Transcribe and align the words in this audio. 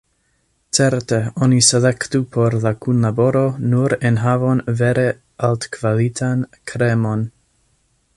Certe, 0.77 1.17
oni 1.47 1.59
selektu 1.67 2.21
por 2.37 2.55
la 2.63 2.71
kunlaboro 2.85 3.43
nur 3.73 3.95
enhavon 4.11 4.63
vere 4.81 5.05
altkvalitan, 5.49 6.43
“kremon”. 6.73 7.23